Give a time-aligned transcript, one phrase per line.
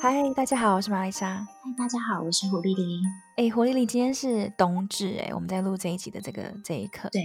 [0.00, 1.44] 嗨，大家好，我是玛丽莎。
[1.44, 3.00] 嗨，大家好，我是胡丽丽。
[3.36, 7.08] 哎，胡丽丽，今天是冬至，哎，我们在录这一集的这个这一刻。
[7.10, 7.20] 对，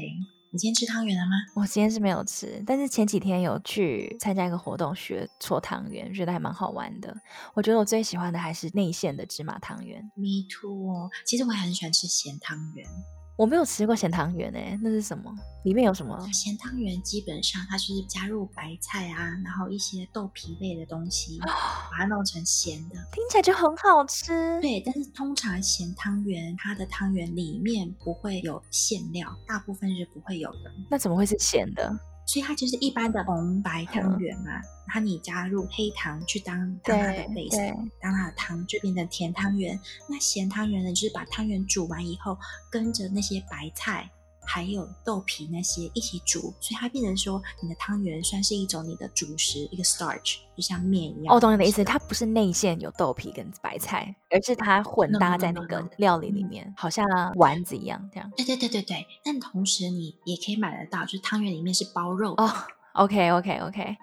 [0.52, 1.32] 你今天吃汤圆了吗？
[1.56, 7.16] 我今天是没有吃，但是前几天有去参加一个活动，学搓汤圆，觉得还蛮好玩的。
[7.54, 10.02] 我觉得我最喜欢的还是内馅的芝麻汤圆。
[10.16, 12.88] Me too，其实我也很喜欢吃咸汤圆。
[13.36, 15.34] 我没有吃过咸汤圆诶，那是什么？
[15.64, 16.16] 里面有什么？
[16.32, 24.62] 咸汤圆基本上它就是加入白菜啊，然后一些豆皮类的东西，把它弄成咸的，听起来就很好吃。
[24.62, 30.72] 对，但是通常咸汤圆它的汤圆里面不会有馅料，大部分是不会有的。
[30.90, 31.92] 那怎么会是咸的？
[32.26, 39.80] 所以它就是一般的红白汤圆嘛，嗯、然后你加入黑糖去当当它的 base，当它的汤就变成甜汤圆。
[40.08, 42.38] 那咸汤圆呢，就是把汤圆煮完以后，
[42.70, 44.10] 跟着那些白菜。
[44.46, 51.36] 还有豆皮那些一起煮，所以它变成说你的汤圆算是一种你的主食，一个 starch，就像面一样。
[51.36, 57.06] 哦，懂你的意思，它不是内馅有豆皮跟白菜，而是它混搭在那个料理里面，好像
[57.36, 58.32] 丸子一样这样。
[58.36, 62.52] 对对对对对，但同时你也可以买得到，就是汤圆里面是包肉哦。
[62.94, 63.98] OK OK OK。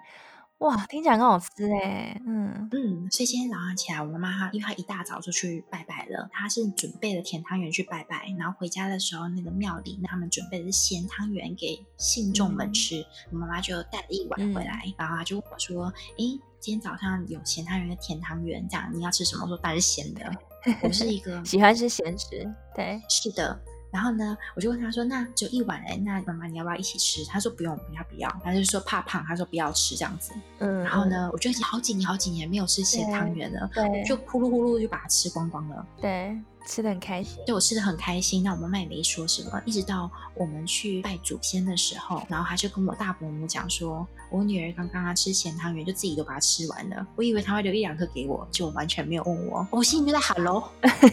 [0.61, 15.85] 哇，听起来很好吃哎，嗯嗯，所以今天早上起来，我妈妈因为她一大早就去拜拜了，她是准备了甜汤圆去拜拜，然后回家的时候，那个庙里他们准备的是咸汤圆给信众们吃，我、嗯、妈妈就带了一碗回来，嗯、然后她就问我说
[16.19, 16.23] ：“哎，
[16.59, 20.31] 今天早上有咸汤圆跟甜汤圆，这样你要吃什么？”我说：“当然是咸的。”
[20.83, 23.59] 我是一个 喜欢吃咸食，对，是的。
[23.91, 30.31] 然后呢，我就问他说：“那只有一碗哎，那妈妈你要不要一起吃？”他说：“不用，不要，不要。”他就说怕胖，他说不要吃这样子。
[30.59, 30.79] 嗯。
[30.83, 35.85] 然后呢，我就已经好几年、好几年没有吃咸汤圆了，对，就呼噜呼噜就把它吃光光了。
[35.99, 37.37] 对，吃的很开心。
[37.45, 38.43] 对，我吃的很开心。
[38.43, 44.07] 那我妈妈也没说什么，一直到我们去拜祖先的时候，然后他就跟我大伯母讲说。
[44.31, 47.05] 我女儿刚刚她吃咸汤圆，就自己都把它吃完了。
[47.17, 49.67] 我以为她会留一两颗给我，就完全没有问我。
[49.69, 50.63] 我心里就在喊喽，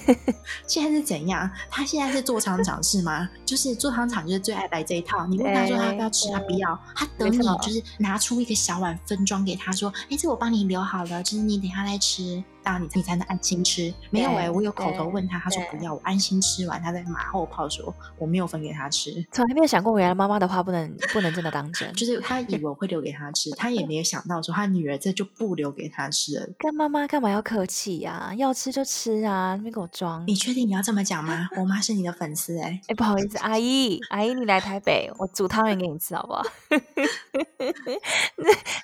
[0.69, 1.51] 现在是怎样？
[1.69, 3.28] 她现在是做厂长是吗？
[3.45, 5.27] 就是做厂长就是最爱来这一套。
[5.27, 6.81] 你问她说她要不要吃，她不要。
[6.95, 12.41] 她等你就是拿出一个小碗分装给她说：“哎，这我帮你留好了，就是你等一下再吃，
[12.77, 16.83] 你你才能安心吃。”没有哎、欸，我有口头问他，他说不要，我安心吃完。
[16.83, 19.27] 他在马后炮说我没有分给他吃。
[19.33, 23.09] 从来没有想过，原来妈妈的话不能不能真的当真，就是他以为我会留给。
[23.19, 26.49] 他吃，他也没有想到说他女儿这就不留给他吃了。
[26.59, 28.33] 跟妈妈干嘛要客气呀？
[28.37, 30.25] 要吃就吃啊，没给我装。
[30.27, 31.49] 你确定你要这么讲吗？
[31.57, 32.81] 我妈是你的粉丝哎、欸。
[32.89, 36.43] 哎，不好意思，阿姨，阿姨你来台北，我煮汤圆给你吃好不好？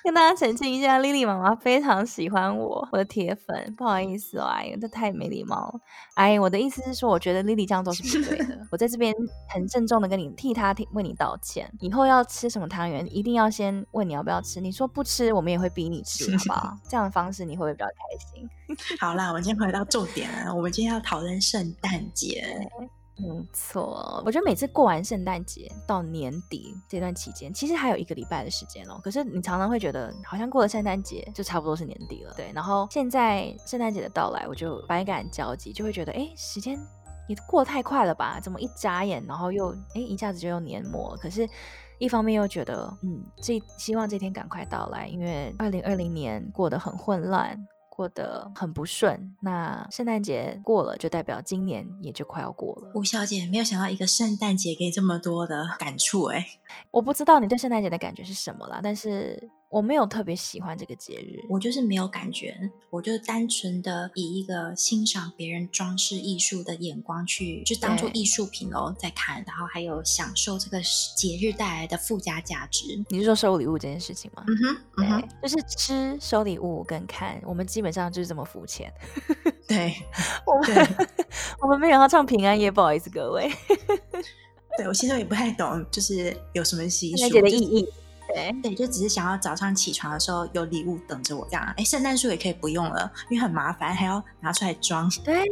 [0.03, 3.74] 跟大家澄清一下，Lily 妈妈非常喜欢我，我的铁粉。
[3.75, 5.79] 不好意思哦，阿姨，这太没礼貌了。
[6.15, 8.67] 阿姨，我的意思是说，我觉得 Lily 这样做是不对的。
[8.71, 9.13] 我在这边
[9.49, 11.71] 很郑重的跟你替她替为你道歉。
[11.79, 14.13] 以后要吃什么汤圆，一定要先问你。
[14.13, 14.61] 要不要吃？
[14.61, 16.77] 你说不吃，我们也会逼你吃，好不好？
[16.89, 17.93] 这样的方式你会不会比较开
[18.25, 18.49] 心？
[18.99, 20.55] 好啦，我们先回到重点了。
[20.55, 22.43] 我们今天要讨论圣诞节。
[23.17, 28.99] 没错，我觉得每次过完圣诞节到年底这段期间，其实还有一个礼拜的时间哦。
[29.03, 32.33] 可是你常常会觉得，好像过了圣诞节就差不多是年底了。
[32.35, 36.77] 对，然后现在圣诞节的到来，我就百感交集，就会觉得，哎，时间
[37.27, 38.39] 也过太快了吧？
[38.41, 41.17] 怎么一眨眼，然后又哎一下子就又年末了？
[41.17, 41.47] 可是。
[41.97, 47.57] 一方面又觉得，嗯，这希望这天赶快到来，因为二零二零年过得很混乱，
[47.95, 49.35] 过得很不顺。
[49.39, 52.91] 那圣诞节过了，就代表今年也就快要过了。
[52.95, 56.45] 吴小姐，没有想到一个圣诞节给这么多的感触，哎，
[56.91, 59.49] 我不知道你对圣诞节的感觉是什么啦，但是。
[59.69, 62.55] 我没有特别喜欢这个节日，我就是没有感觉，
[62.89, 70.79] 我就单纯的以一个欣赏别人装饰艺术的眼光去，就当做艺术品哦在看，然后还有享受这个
[71.17, 73.03] 节日带来的附加价值。
[73.09, 74.45] 你是说收礼物这件事情吗？
[74.47, 78.89] 嗯哼，嗯哼，就是吃收礼物跟看，我们基本上就是这么肤浅。
[79.67, 79.93] 对，
[80.45, 81.07] 我们
[81.59, 83.51] 我们没有要唱平安夜，不好意思各位。
[84.77, 87.85] 对，我其实也不太懂，就是有什么习俗，的意义。
[88.27, 91.73] 对对，就只是想要早上起床的时候有礼物等着我这样。
[91.77, 95.09] 哎，圣诞树也可以不用了，因为很麻烦，还要拿出来装。
[95.23, 95.43] 对，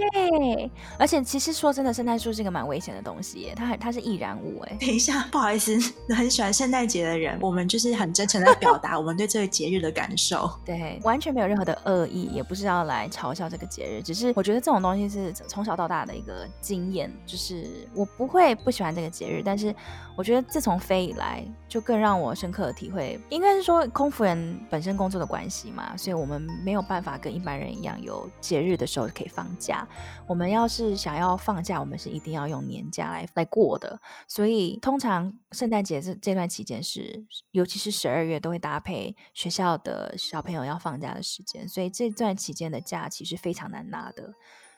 [0.98, 4.78] 而且其实说真的，圣诞树是一个蛮危险的东西耶，它很它是易燃物哎。
[4.80, 5.78] 等一下，不好意思，
[6.10, 10.52] 很喜欢圣诞节的人，我们就是很真诚的表达我们对这个节日的感受。
[10.66, 19.74] 对，完全没有任何的恶意，也不是要来嘲笑这个节日，只是我觉得这种东西是从小到大的一个经验，就是我不会不喜欢这个节日，但是
[20.18, 22.73] 我觉得自从飞以来，就更让我深刻。
[22.74, 29.88] 体会，应该是说空服人本身工作的关系嘛，所以我们没有办法跟一般人一样有节日的时候可以放假。
[30.28, 34.00] 我们要是想要放假，我们是一定要用年假来来过的。
[34.28, 44.34] 所以通常圣诞节这这段期间是，尤其是十二月都会搭配学校的小朋友要放假的时间，所以这段期间的假期是非常难拿的。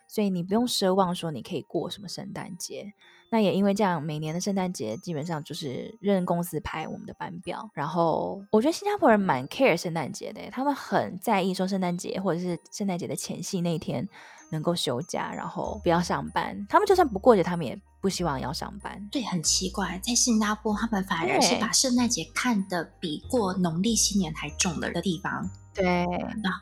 [0.08, 2.94] 所以你不用奢望说你可以过什么圣诞节。
[3.32, 7.70] 那也因为这样，每年的圣诞节基本上就是任公司排我们的班表。
[7.74, 14.08] 然后我觉得新加坡人蛮 care 圣诞节的，他们很在意说圣诞节或者是圣诞节的前夕那天
[14.52, 16.66] 能够休假，然后不要上班。
[16.70, 19.06] 他们就算不过节，他们也不希望要上班。
[19.12, 25.50] 对，很奇怪，在新加坡他们反而是把圣诞节看得比过农历新年还重的地方。
[25.76, 26.08] 对，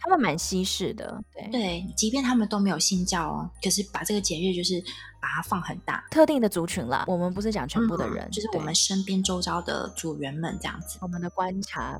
[0.01, 1.23] 他们蛮西式的。
[1.33, 4.83] 对，对，即便他们都没有信教哦，可是把这个节日就是。
[5.23, 7.05] 把它放很大，特定的族群啦。
[7.07, 10.97] 我们不是讲全部的人，嗯、就是我们身边周遭的组员们这样子。
[10.99, 11.97] 我们的观察，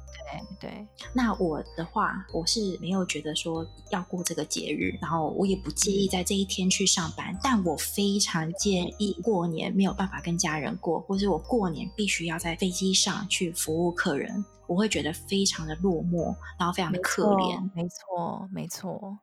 [0.60, 0.88] 对对。
[1.14, 17.62] 那我的话，我是没有觉得说要过这个节日，然后我也不介意在这一天去上班，但我非常介意过年没有办法跟家人过，或是我过年必须要在飞机上去服务客人，我会觉得非常的落寞，然后非常的可怜。
[17.76, 19.20] 没错，没错。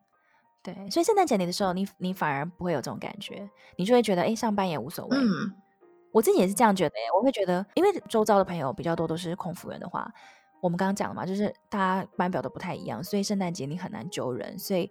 [0.63, 5.17] 对，所以圣诞节你的时候，你你反而不会有这种感觉，你就会觉得，哎，上班也无所谓。
[5.17, 5.53] 嗯，
[6.13, 10.09] 我自己也是这样觉得，我会觉得，因为周遭的朋友比较多都是空服员的话，
[10.61, 14.89] 我们刚刚讲了嘛，就是大家班表都不太一样，所以圣诞节你很难揪人，所以。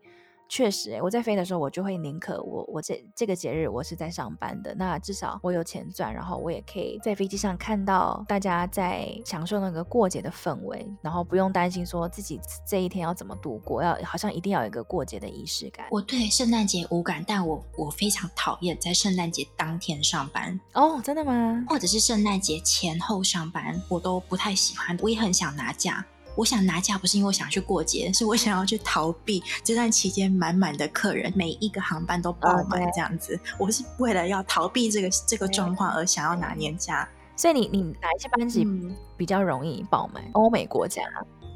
[0.50, 15.87] 确实，我在飞的时候，我就会宁可我我这这个节日我是在上班的，那至少我有钱赚，然后我也可以在飞机上看到大家在享受那个过节的氛围，然后不用担心说自己这一天要怎么度过，要好像一定要有一个过节的仪式感。
[15.88, 20.58] 我对圣诞节无感，但我我非常讨厌在圣诞节当天上班。
[20.75, 21.64] 哦，真的吗？
[21.69, 24.99] 或者是圣诞节前后上班，我都不太喜欢。
[25.00, 26.05] 我也很想拿假。
[26.40, 33.38] 我想拿假不是因为我想去过节，是我想要去逃避这段期间满满的客人，每一个航班都爆满这样子。
[33.58, 37.06] 我是为了要逃避这个这个状况而想要拿年假。
[37.37, 38.66] 所以你你哪一些班级
[39.19, 40.25] 比较容易爆满？
[40.32, 41.02] 欧美国家，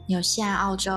[0.07, 0.93] 纽西兰、澳洲。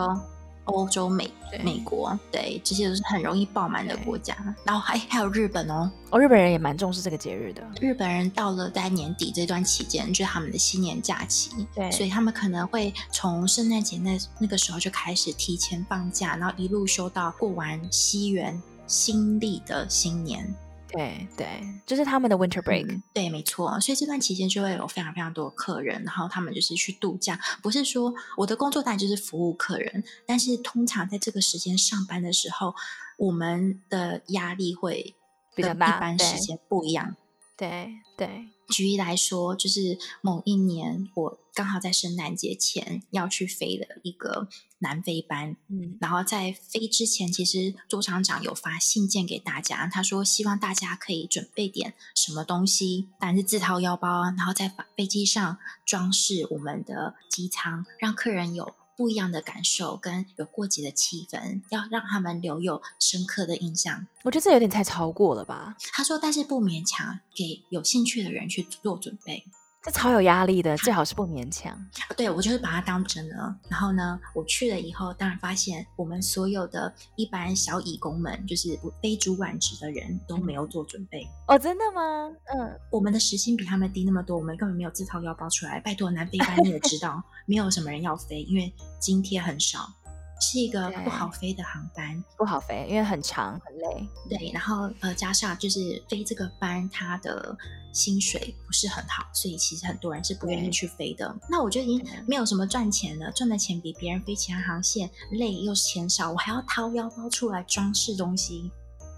[0.68, 1.30] 欧洲、美
[1.64, 4.36] 美国，对，这些都是很容易爆满的国家。
[4.64, 7.64] 然后还还有日本哦，哦，日本人也蛮重视这个节日的。
[7.81, 20.54] 日本人到了在年底这段期间，就是他们的新年假期，对，所以他们可能会从圣诞节那那个时候就开始提前放假，然后一路休到过完西元新历的新年。
[20.89, 21.48] 对对，
[21.86, 22.86] 就是他们的 winter break。
[22.89, 23.80] 嗯，对，没错。
[23.80, 27.39] 所以这段期间就会有非常非常多的客人，然后他们就是去度假。
[27.62, 32.74] 不是说我的工作当然就是服务客人，但是通常在这个时间上班的时候，
[33.18, 35.16] 我们的压力会
[35.56, 37.16] 比较大，一般时间不一样。
[37.57, 38.28] 对对。
[38.28, 58.75] 对举例来说，就是某一年我刚好在圣诞节前要去飞的一个南非班，嗯，然后在飞之前，其实周厂长有发信件给大家，他说希望大家可以准备点什么东西，当然是自掏腰包啊，然后在飞机上装饰我们的机舱，让客人有。
[58.95, 64.07] 不一样的感受跟有过节的气氛，要让他们留有深刻的印象。
[64.24, 65.77] 我觉得这有点太超过了吧？
[65.94, 69.45] 他说，但是不勉强，给有兴趣的人去做准备。
[69.88, 71.74] 这超有压力的，最好是不勉强。
[72.18, 73.56] 对，我就是把它当真了。
[73.69, 81.25] 然后呢，我去了以后，当然发现我们所有的一般小乙工们，就是非主管职的人都没有做准备。
[81.48, 82.30] 哦，真的吗？
[82.54, 85.80] 嗯，我们的时薪比他们低那么多，我们根本没有自掏腰包出来。
[85.80, 89.89] 拜托，南非班你也知道，没有什么人要飞，因为津贴很少。
[90.39, 94.08] 是一个不好飞的航班，不好飞，因为很长很累。
[94.29, 97.58] 对，然后呃，加上就是飞这个班，它的
[97.94, 101.36] 薪水不是很好，所以其实很多人是不愿意去飞的。
[101.50, 108.72] 那我就已经没有什么赚钱了，赚的钱比别人飞其他航线累，又是钱少，我还要掏腰包出来装饰东西。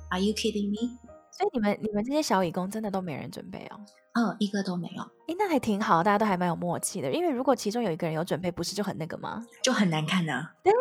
[0.09, 0.97] Are you kidding me？
[1.31, 3.79] 所以你们你们这些小乙工真的都没人准备哦？
[4.19, 5.01] 嗯，一个都没有。
[5.27, 7.09] 哎，那还挺好，大家都还蛮有默契的。
[7.09, 9.45] 因为如果其中有一个人有准备，不是就很那个吗？
[9.63, 10.49] 就很难看呢。
[10.61, 10.73] 对。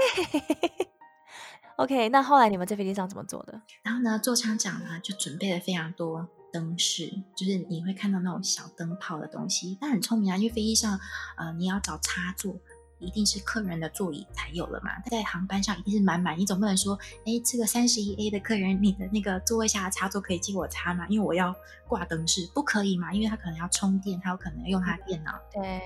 [1.76, 3.62] OK，那后来你们在飞机上怎么做的？
[3.84, 9.78] 然后呢，座舱长呢就准备了非常多灯饰，就是你会看到那种小灯泡的东西。
[9.80, 10.98] 但很聪明啊，因为飞机上
[11.36, 12.56] 呃你要找插座。
[12.98, 14.90] 一定是客人的座椅才有了嘛？
[15.10, 21.06] 在航班上一定是满满，你总不能说，哎，这个三十一 A 的客人，你的那个座位下的插座可以借我插吗？
[21.08, 21.54] 因为我要
[21.86, 23.12] 挂灯饰，不可以嘛？
[23.12, 25.32] 因为他可能要充电，他有可能要用他的电脑。
[25.52, 25.80] 对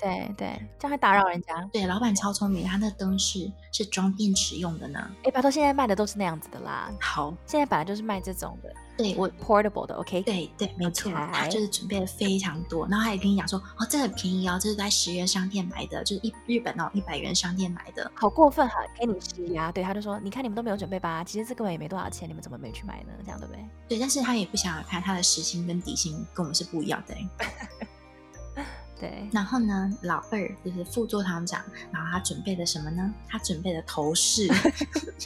[0.00, 1.68] 对对，这样会打扰人家。
[1.72, 5.10] 对，老板超聪明，他那灯饰是装电池用的呢。
[5.24, 6.90] 哎，拜托，现在卖的都是那样子的啦。
[7.00, 8.72] 好，现在本来就是卖这种的。
[8.96, 10.22] 对我 portable 的，OK？
[10.22, 23.12] 对对，没错.他就是准备了非常多，然后他也跟你讲说，哦，这很便宜哦，这是在十元商店买的，就是一日本哦一百元商店买的，好过分哈，给你施压，对，他就说，你看你们都没有准备吧，其实这根本也没多少钱，你们怎么没去买呢？
[23.24, 23.64] 这样对不对？
[23.88, 27.16] 对，但是他也不想想看他的时薪跟底薪跟我们是不一样的。
[29.00, 33.12] 对，然后呢，老二就是副座堂长，然后他准备的什么呢？
[33.28, 34.48] 他准备的头饰，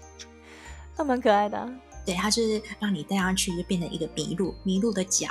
[0.97, 1.69] 他蛮可爱的。
[2.07, 5.29] 对，它就是让你戴上去就变成一个麋鹿，麋鹿的角，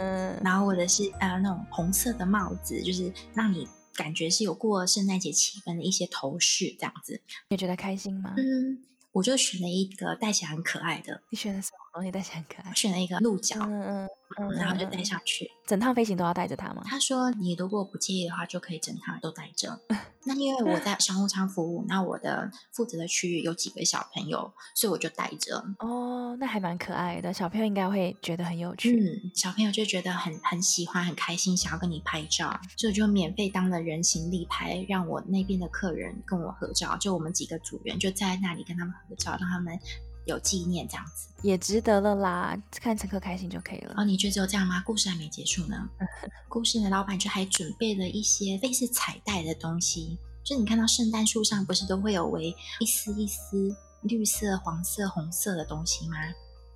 [0.00, 7.20] 嗯，然后或者是呃那种红色的帽子，就是让你感觉是有过圣诞节气氛的一些头饰这样子。
[7.48, 8.32] 你觉得开心吗？
[8.38, 8.84] 嗯。
[9.12, 11.20] 我就选了一个戴起来很可爱的。
[11.28, 12.70] 你选的什么东西戴起来很可爱？
[12.70, 14.08] 我选了一个鹿角，嗯嗯
[14.38, 15.50] 嗯，然后就戴上去。
[15.66, 16.82] 整趟飞行都要带着它吗？
[16.86, 19.78] 他说你如果不介意的话，就可以整趟都带着。
[20.24, 25.62] 那因为我在商务舱服务，那我的负责的区域有几个小朋友，所以我就带着。
[25.80, 28.98] 哦，那还蛮可爱的，小朋友应该会觉得很有趣。
[28.98, 36.96] 嗯，小朋友就觉得很很喜欢，很开心，想要跟你拍照，所以我就免费当了人形立牌，让我那边的客人跟我合照。
[36.96, 39.78] 就我们几个组员就在那里跟他们合照，让他们
[40.24, 42.56] 有纪念，这样子也值得了啦。
[42.72, 43.94] 看乘客开心就可以了。
[43.96, 44.82] 哦，你觉得只有这样吗？
[44.86, 45.76] 故事还没结束呢。
[46.48, 50.18] 故事的，老板就还准备了一些类似彩带的东西。
[50.44, 56.16] 就你看到圣诞树上不是都会有围一丝一丝绿色、黄色、红色的东西吗？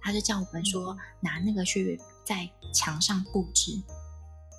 [0.00, 3.72] 他就叫我们说拿那个去在墙上布置，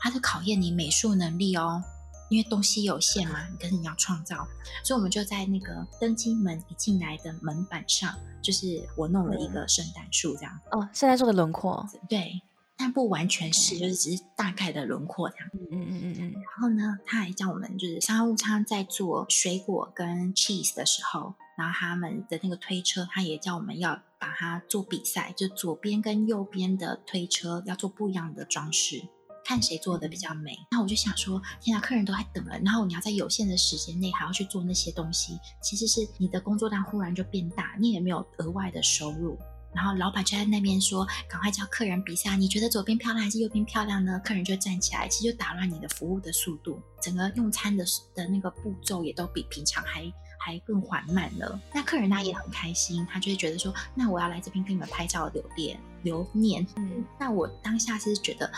[0.02, 1.82] 他就考验你美术能力哦。
[2.30, 4.48] 因为东西有限嘛，可是你要创造，
[4.84, 10.60] 所以我们就在那个登机门一进来的门板上，就是我弄了一个圣诞树这样。
[10.72, 11.88] 哦，圣诞树的轮廓。
[12.10, 12.42] 对，
[12.76, 15.50] 但不完全是，就是只是大概的轮廓这样。
[15.54, 16.34] 嗯嗯嗯嗯嗯。
[16.34, 29.08] 然后呢，他还叫我们就是商务舱在做水果跟 cheese 的时候，然后他们的那个推车，他也叫我们要把它做比赛，就左边跟右边的推车要做不一样的装饰。
[29.48, 39.40] 看谁做的比较美，那我就想说，天啊，客人都还等了，然后你要在有限的时间内还要去做那些东西，其实是你的工作量忽然就变大，你也没有额外的收入。
[39.74, 44.20] 然后老板就在那边说，赶快叫客人比赛，你觉得左边漂亮还是右边漂亮呢？
[44.20, 50.04] 客人就站起来，其实就打乱你的服务的速度，整个用餐的的那个步骤也都比平常还
[50.38, 51.60] 还更缓慢了。
[51.74, 56.66] 那客人他也很开心，他就会觉得说，那我要来这边跟你们拍照留念留念。
[56.76, 58.52] 嗯，那我当下是觉得。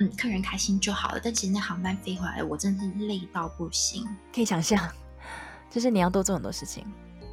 [0.00, 1.20] 嗯，客人开心就好了。
[1.22, 4.04] 但其实那航班飞回来，我真的是累到不行。
[4.34, 4.92] 可以想象，
[5.70, 6.84] 就是你要多做很多事情，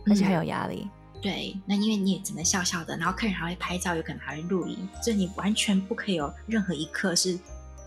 [0.05, 0.88] 而且很有压力。
[1.15, 7.39] 嗯，对，那因为你也只能笑笑的，然后客人还会拍照，有可能还会录影，所以你完全不可以有任何一刻是。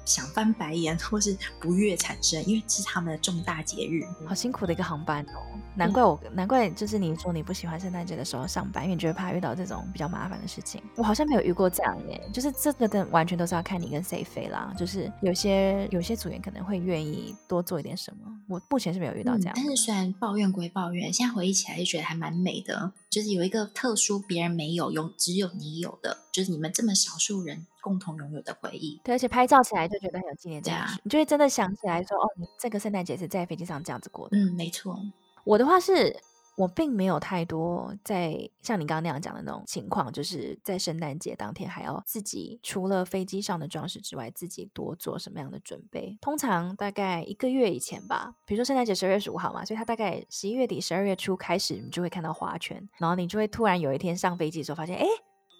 [0.05, 4.03] 想翻白眼 或是不悦产生，因为这是他们的重大节日。
[4.27, 5.41] 好辛苦的一个航班哦，
[5.77, 10.83] 难怪我，难怪就是你说你不喜欢圣诞节的时候上班，因为你觉得怕遇到这种比较麻烦的事情。
[10.97, 14.73] 我好像没有遇过这样耶，就是这个的完全都是要看你跟谁飞啦。
[14.77, 19.55] 就是有些有些组员可能会愿意多做一点什么，我目前是没有遇到这样。
[19.55, 27.67] 嗯，但是虽然抱怨归抱怨，现在回忆起来就觉得还蛮美的，就是有一个特殊别人没有，有只有你有的，就是你们这么少数人。
[27.85, 34.39] 共同拥有的回忆，对，而且拍照起来就觉得很有纪念价值，啊，你就会真的想起来说，哦，你这个圣诞节是在飞机上这样子过的。
[34.39, 34.99] 嗯，没错。
[35.45, 36.19] 我的话是，
[36.57, 46.17] 我并没有太多在像你刚刚那样讲的那种情况，就是在圣诞节当天还要自己除了飞机上的装饰之外，自己多做什么样的准备。
[46.23, 55.07] 通常大概一个月以前吧，比如说圣诞节十二月十五号嘛，所以它大概十一月底、十二月初开始，你就会看到花圈，然后你就会突然有一天上飞机的时候发现，哎。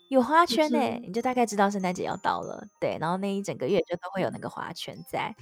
[0.09, 2.67] 有花圈呢，你就大概知道圣诞节要到了。
[2.81, 5.35] 对，然后那一整个月就都会有那个花圈在，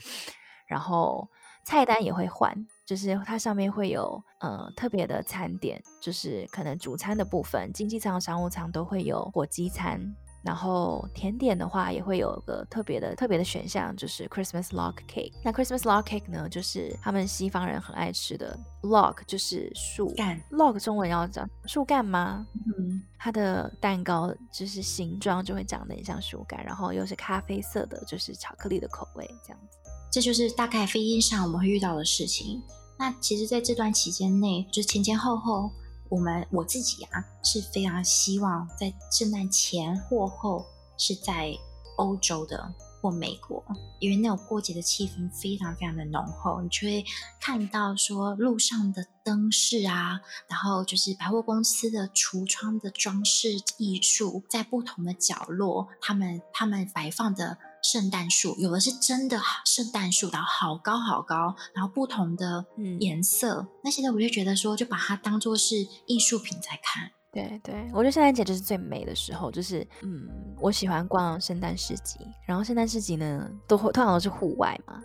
[0.66, 1.28] 然后
[1.64, 10.14] 菜单也会换，就是它上面会有呃特别的餐点，就是可能主餐的部分，经济舱、商务舱都会有火鸡餐。
[10.42, 15.32] 然后甜点的话也会有个特别的特别的选项，就是 Christmas log cake。
[15.44, 20.42] 那 Christmas log cake 呢，就是他们西方人很爱吃的 log，就是树干。
[20.50, 22.46] log 中文要讲树干吗？
[22.66, 29.78] 嗯，它的蛋糕就是形状就会长得很像树干，然后又是咖啡色的，就是巧克力的口味这样子。
[30.10, 32.60] 这就是大概飞机上我们会遇到的事情。
[32.98, 35.70] 那其实，在这段期间内，就是前前后后。
[36.12, 40.62] 我们我自己啊是非常希望在圣诞前或后
[40.98, 41.50] 是在
[41.96, 43.64] 欧洲的或美国，
[43.98, 47.02] 因为那种过节的气氛非常非常的浓厚，你就会
[47.40, 57.56] 看到说路上的灯饰啊，然后就是百货公司的橱窗的装饰艺术，在不同的角落，他们他们摆放的。
[57.82, 62.64] 圣诞树有的是真的圣诞树，然后好高好高，然后不同的
[63.00, 67.10] 颜色，嗯、那现在我就觉得说，就把它当做是艺术品在看。
[67.32, 70.28] 对对，我觉得圣诞节就是最美的时候，就是嗯，
[70.60, 75.02] 我喜欢逛圣诞市集，然后圣诞市集呢，都会通常都是户外嘛，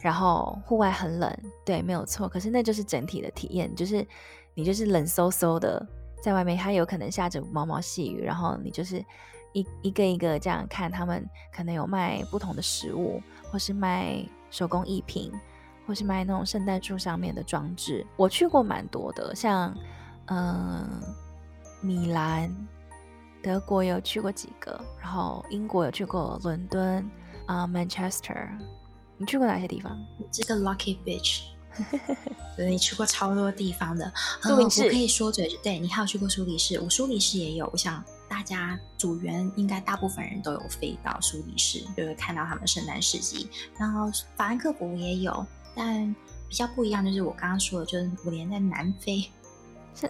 [0.00, 1.32] 然后户外很冷，
[1.64, 4.06] 对，没有错，可是那就是整体的体验，就是
[4.52, 5.86] 你就是冷飕飕的
[6.22, 9.02] 在外面，它有可能下着毛毛细雨，然后你就是
[9.54, 15.32] 一一个一个这样看，他们可能有卖不同的食物，或是卖手工艺品，
[15.86, 19.74] 或是卖那种圣诞树上面的装置，我去过蛮多的，像
[20.26, 20.86] 嗯。
[21.80, 22.50] 米兰、
[23.42, 27.06] 德国有去过几个，然后英国有去过伦敦
[27.44, 28.48] 啊、Manchester。
[29.18, 29.94] 你去过哪些地方？
[30.32, 31.42] 这个 Lucky Beach，
[32.56, 34.10] 对， 你去过超多地方的。
[34.40, 37.68] 苏黎世、嗯、我可以说嘴，对，你还有去过苏黎世，我苏黎世也有。
[37.70, 38.02] 我想
[38.34, 43.48] 大家组员应该大部分人都有飞到苏黎世，就会看到他们圣诞市集。
[43.78, 46.12] 然后法兰克福也有，但
[46.48, 49.24] 比较不一样就是我刚刚说的，就是我连在南非。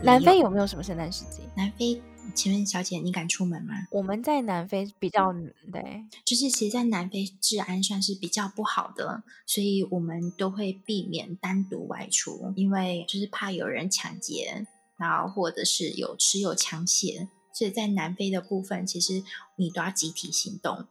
[0.03, 1.43] 南非有没有什么圣诞市集？
[1.55, 2.01] 南非，
[2.35, 3.75] 请问小姐，你敢出门吗？
[3.91, 5.31] 我们在南非比较
[5.71, 14.67] 对，就是其实，在南非治安算是比较不好的，所以我们都会避免单独外出，因为就是怕有人抢劫，
[14.97, 19.23] 然后或者是有持有枪械，所以在南非的部分，其实
[19.57, 20.87] 你都要集体行动。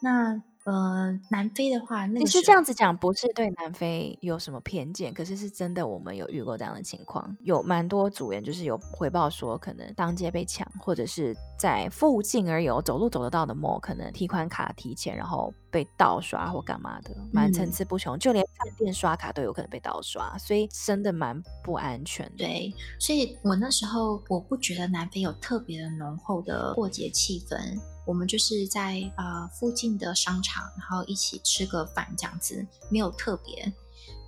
[0.00, 22.36] 那呃，南非的话，那个其实这样子讲不是对南非有什么偏见，可是是真的，我们有遇过这样的情况，有蛮多组员就是有回报说，可能当街被抢，或者是在附近而有走路走得到的 mall，可能提款卡提前，然后被盗刷或干嘛的，蛮层次不穷，嗯、就连饭店刷卡都有可能被盗刷，所以真的蛮不安全的。
[22.36, 27.58] 对，所以我那时候我不觉得南非有特别的浓厚的过节气氛。
[28.04, 33.72] 我们就是在呃附近的商场，然后一起吃个饭这样子，没有特别。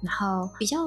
[0.03, 0.79] 然后比较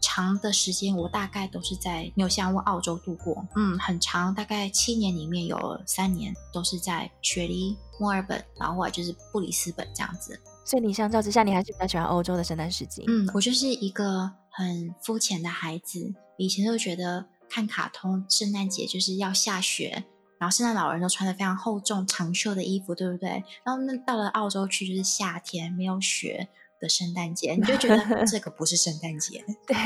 [0.00, 3.44] 长的时间，我大概都是在纽西兰或澳洲度过。
[3.56, 10.40] 嗯，很长，大概七年里面有三年都是在雪梨、墨尔本，然后后来就是布里斯本这样子。
[10.64, 13.04] 所以你相较之下，你还是比较喜欢欧洲的圣诞市集？
[13.08, 20.04] 嗯，我就是一个很肤浅的孩子，以前就觉得看卡通，圣诞节就是要下雪。
[20.40, 23.28] 然后圣诞老人都穿的非常厚重长袖的衣服，对不对？
[23.62, 26.48] 然后那到了澳洲去就是夏天没有雪
[26.80, 29.44] 的圣诞节，你就觉得 这个不是圣诞节。
[29.66, 29.76] 对，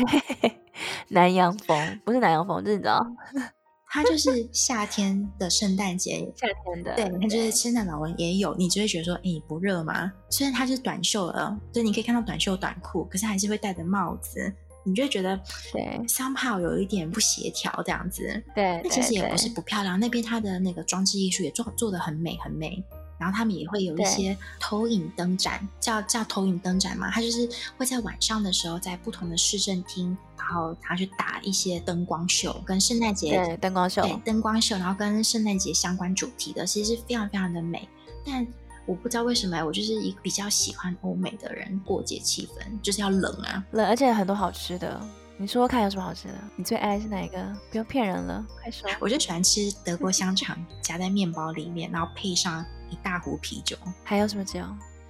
[1.10, 3.04] 南洋风不是南洋风，就是你知道，
[3.90, 6.94] 它就是夏天的圣诞节，夏天的。
[6.94, 10.12] 对，你看就是圣诞老人也有，你就会觉得说，哎，你不热吗？
[10.30, 14.54] 虽然它是短袖的，所以你可以看到短袖短裤，可是还是会戴着帽子。
[14.84, 15.36] 你就会觉得
[15.72, 18.42] 对，somehow 有一点不协调这样子。
[18.54, 19.98] 对，那其实也不是不漂亮。
[19.98, 22.84] 那边它的那个装置艺术也做做的很美很美。
[23.16, 27.08] 然后他们也会有一些投影灯展，叫叫投影灯展嘛。
[27.12, 37.88] 它就是会在晚上的时候，在不同的市政厅，然后他去打一些灯光秀，跟圣诞节对灯光秀，对灯光秀，然后跟圣诞节相关主题的，其实是非常非常的美。
[38.26, 38.44] 但
[38.86, 45.00] 我不知道为什么，我就是一个比较喜欢欧美的人，过节气氛就是要冷啊，冷，而且很多好吃的。
[45.36, 46.34] 你说说看有什么好吃的？
[46.54, 47.44] 你最爱是哪一个？
[47.70, 48.88] 不要骗人了，快说！
[49.00, 53.76] 我就喜欢吃德国香肠，夹在面包里面，然后配上一大壶啤酒。
[54.04, 54.60] 还有什么酒？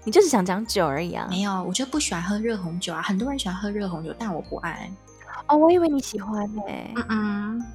[0.02, 1.26] 你就是想讲酒而已啊？
[1.28, 3.02] 没有，我就不喜欢喝热红酒啊。
[3.02, 4.90] 很多人喜欢喝热红酒，但我不爱。
[5.46, 6.92] 哦，我以为你喜欢呢、欸。
[6.96, 7.66] 嗯嗯。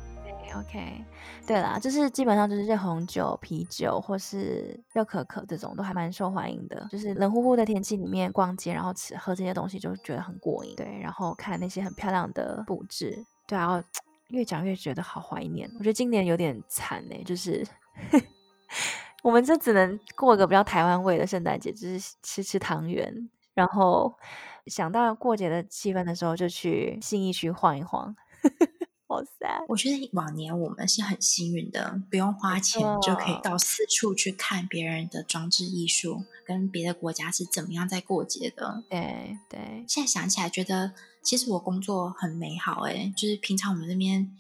[0.56, 1.06] OK，
[1.46, 6.88] 对啦，就是基本上就是热红酒、啤酒或是热可可这种都还蛮受欢迎的。
[6.90, 10.76] 就是冷乎乎的天气里面逛街，然后吃喝这些东西就觉得很过瘾。
[10.76, 13.84] 对，然后看那些很漂亮的布置，对啊，然 后
[14.30, 15.70] 越讲越觉得好怀念。
[15.78, 17.66] 我觉得今年有点惨呢，就是
[19.24, 24.14] 我们这只能过个比较台湾味的圣诞节，就是吃吃汤圆，然后
[24.68, 28.16] 想到过节的气氛的时候，就去信义区晃一晃。
[29.10, 29.66] 好 sad。
[29.68, 38.84] 我觉得往年我们是很幸运的，不用花钱就可以到四处去看别人的装置艺术，跟别的国家是怎么样在过节的。
[38.88, 40.94] 对对，现在想起来觉得，
[41.24, 44.32] 其实我工作很美好哎，就是平常我们这边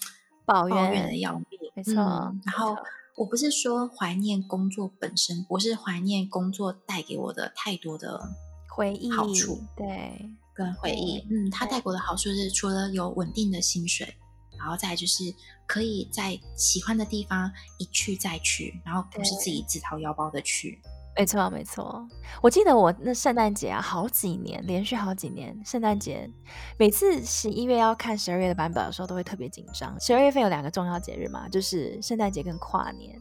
[0.45, 1.95] 抱怨，的要命，没错。
[1.95, 2.77] 嗯，然后
[3.15, 8.21] 我不是说怀念工作本身，我是怀念工作带给我的太多的
[8.69, 11.25] 回忆好处，对，跟回忆。
[11.32, 14.15] 嗯，他带给我的好处是除了有稳定的薪水。
[14.60, 15.24] 然后再就是
[15.65, 20.80] 可以在喜欢的地方一去再去，然后不是自己自掏腰包的去。
[21.17, 22.08] 没错，没错。
[22.41, 26.30] 我记得我那圣诞节啊，好几年连续好几年圣诞节，
[26.78, 30.00] 每次十一月要看十二月的版本的时候，都会特别紧张。
[30.00, 33.19] 十二月份有两个重要节日嘛，就是圣诞节跟跨年。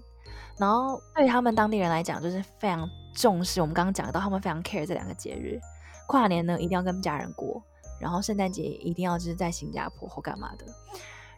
[0.59, 3.61] 然后对他们当地人来讲，就是非常重视。
[3.61, 5.59] 我们刚刚讲到，他们非常 care 这两个节日。
[6.07, 7.61] 跨年呢，一定要跟家人过，
[8.01, 10.65] 然后圣诞节一定要就是在新加坡或干嘛的。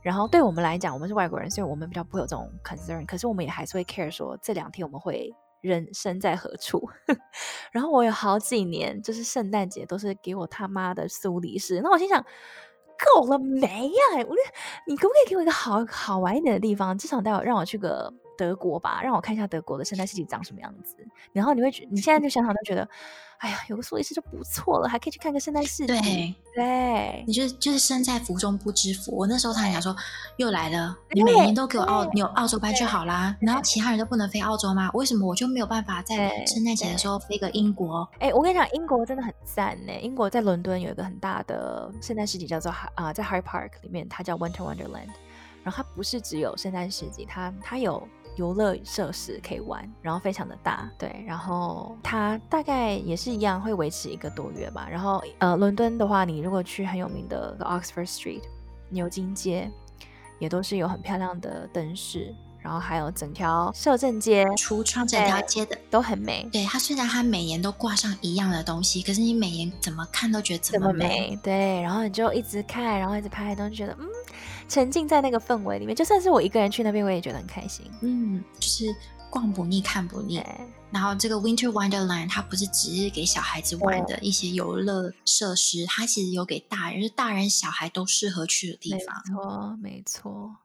[0.03, 3.05] 然后对我们来讲，我们是外国人，所以我们比较不会有这种 concern。
[3.07, 6.89] 可是我们也还是会 care 说这两天我们会人身在何处。
[7.73, 12.25] 然后我有好几年就是圣诞节都是给我他妈的苏黎世，那我心想。
[13.15, 14.27] 够了没呀？
[14.29, 14.37] 我，
[14.87, 16.99] 你可不可以给我一个好好玩一点的地方？
[16.99, 20.95] 至少带我让我去个德国吧，让我看一下德国的圣诞市集长什么样子。
[21.33, 22.87] 然后你会觉，你现在就想想都觉得，
[23.41, 25.87] 哎呀，有个苏黎世就不错了，还可以去看个圣诞市集。
[25.87, 29.17] 对对，你就就是身在福中不知福。
[29.17, 29.97] 我那时候他还想说，
[30.37, 33.35] 又来了，你每年都给我澳，你有澳洲班就好啦。
[33.41, 34.91] 然后其他人都不能飞澳洲吗？
[34.93, 38.07] 为什么我就没有办法在圣诞节的时候飞个英国？
[38.19, 39.93] 哎，我跟你讲，英国真的很赞呢。
[40.03, 45.09] 英国在伦敦有一个很大的圣诞市集，叫做啊、呃，在 Hyde Park 里面，它叫 Winter Wonderland。
[45.63, 48.07] 然后它不是只有圣诞市集，它它有。
[48.41, 54.89] 游乐设施可以玩，然后非常的大，对，然后它大概也是一样会维持一个多月吧。
[54.91, 58.41] 然后呃，伦敦的话，你如果去很有名的 Oxford Street
[58.89, 59.71] 牛津街，
[60.39, 66.49] 也都是有很漂亮的灯饰，然后还有整条摄政街、橱窗整条街的都很美。
[66.51, 71.05] 对，它虽然它每年都挂上一样的东西，可是你每年怎么看都觉得怎么美。
[71.05, 74.09] 么美对，然后你就一直看，然后一直拍，都觉得嗯。
[74.71, 77.85] 沉浸在那个氛围里面，就算是我一个人去那边，我也觉得很开心。
[78.01, 78.95] 嗯，就是
[79.29, 80.43] 逛不腻，看不腻。
[80.93, 89.23] 然后这个 Winter Wonderland 它不是只是给小孩子玩的一些游乐设施，它其实有给大人，就是大人小孩都适合去的地方。
[89.27, 90.57] 没错，没错。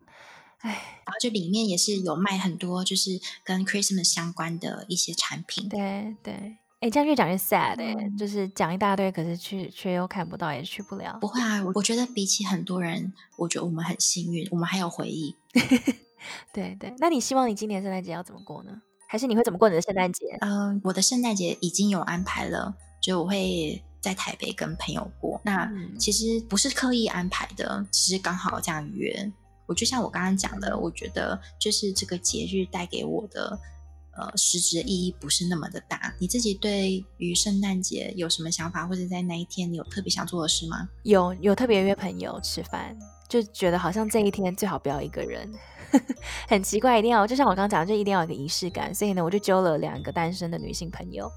[0.60, 0.72] 哎，
[1.06, 5.68] 然后这里面也是有卖很多，就是跟 Christmas 相关的一些产品。
[5.68, 6.58] 对对。
[6.86, 11.18] 哎，这样越讲越 sad 哎、欸，就是讲一大堆，可是去却又看不到，也去不了。
[11.20, 15.36] 不会啊，我觉得比起很多人，我觉得我们很幸运，我们还有回忆。
[16.54, 18.84] 对对，那你希望你今年圣诞节要怎么过呢？
[19.08, 20.38] 还是你会怎么过你的圣诞节？
[20.42, 25.42] 嗯、呃，我的圣诞节已经有安排了，就我会在台北跟朋友过。
[25.44, 25.68] 那
[25.98, 29.32] 其实不是刻意安排的，只是刚好这样约。
[29.66, 33.60] 我就像我刚刚讲的，嗯、我觉得就是这个节日带给我的。
[34.18, 36.14] 呃，实质意义不是那么的大。
[36.20, 40.88] 你自己对于圣诞节有什么想法，或者在那一天你有特别想做的事吗？
[41.04, 42.98] 有，有特别约朋友吃饭，
[43.28, 45.52] 就觉得好像这一天最好不要一个人，
[46.48, 48.94] 很奇怪，一定要就像我刚刚讲，就一定要有个仪式感。
[48.94, 51.30] 所以呢，我就揪了两个单身的女性朋友。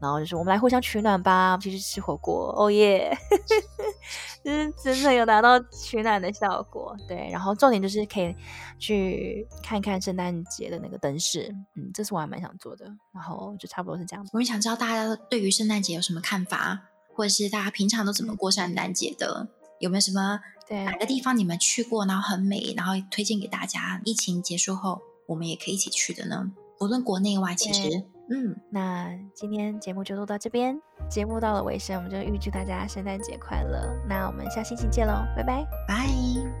[0.00, 3.16] 然后就是我们来互相取暖吧，我们去吃火锅，哦耶！
[4.44, 7.30] 就是真的有达到取暖的效果，对。
[7.32, 8.34] 然后重点就是可以
[8.78, 12.84] 去看看圣诞节的那个灯饰，嗯，这是我还蛮想做的。
[13.12, 14.30] 然后就差不多是这样子。
[14.34, 16.78] 我们想知道大家对于圣诞节有什么看法，
[17.14, 19.48] 或者是大家平常都怎么过圣诞节的？
[19.80, 24.02] 有没有什么对哪个地方你们去过，然后很美，然后推荐给大家？
[24.04, 26.52] 疫情结束后，我们也可以一起去的呢？
[26.80, 28.04] 无论国内外，其实。
[28.30, 30.80] 嗯，那今天节目就录到这边。
[31.08, 33.94] 节目到了尾声，我们就预祝大家圣诞节快乐。
[34.08, 36.53] 那我们下星期见喽，拜拜，拜。